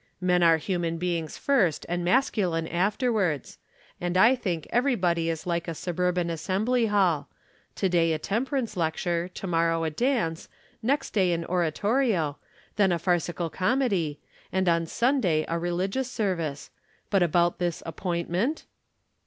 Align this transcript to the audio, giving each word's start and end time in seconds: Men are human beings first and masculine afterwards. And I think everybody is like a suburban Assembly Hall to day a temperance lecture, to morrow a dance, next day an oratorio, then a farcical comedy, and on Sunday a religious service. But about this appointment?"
Men 0.19 0.41
are 0.41 0.57
human 0.57 0.97
beings 0.97 1.37
first 1.37 1.85
and 1.87 2.03
masculine 2.03 2.67
afterwards. 2.67 3.59
And 4.01 4.17
I 4.17 4.33
think 4.33 4.65
everybody 4.71 5.29
is 5.29 5.45
like 5.45 5.67
a 5.67 5.75
suburban 5.75 6.31
Assembly 6.31 6.87
Hall 6.87 7.29
to 7.75 7.87
day 7.87 8.11
a 8.11 8.17
temperance 8.17 8.75
lecture, 8.75 9.27
to 9.27 9.45
morrow 9.45 9.83
a 9.83 9.91
dance, 9.91 10.49
next 10.81 11.11
day 11.11 11.33
an 11.33 11.45
oratorio, 11.45 12.39
then 12.77 12.91
a 12.91 12.97
farcical 12.97 13.51
comedy, 13.51 14.19
and 14.51 14.67
on 14.67 14.87
Sunday 14.87 15.45
a 15.47 15.59
religious 15.59 16.09
service. 16.11 16.71
But 17.11 17.21
about 17.21 17.59
this 17.59 17.83
appointment?" 17.85 18.65